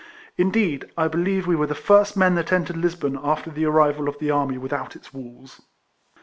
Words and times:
Indeed 0.35 0.91
I 0.97 1.07
believe 1.07 1.45
we 1.45 1.55
were 1.55 1.67
the 1.67 1.75
first 1.75 2.17
men 2.17 2.33
that 2.33 2.51
entered 2.51 2.75
Lisbon 2.75 3.19
after 3.23 3.51
the 3.51 3.65
arrival 3.65 4.09
of 4.09 4.17
the 4.17 4.31
army 4.31 4.57
without 4.57 4.95
its 4.95 5.13
walls. 5.13 5.61